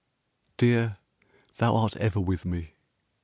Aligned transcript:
Dear, 0.57 0.97
thou 1.57 1.75
art 1.75 1.95
ever 1.97 2.19
with 2.19 2.43
me. 2.43 2.73